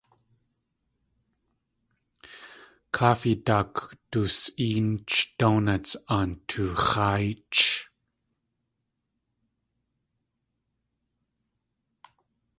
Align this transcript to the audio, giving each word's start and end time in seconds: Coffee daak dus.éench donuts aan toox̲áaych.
Coffee 2.97 3.37
daak 3.47 3.75
dus.éench 4.11 5.15
donuts 5.39 5.91
aan 6.17 6.31
toox̲áaych. 6.47 7.67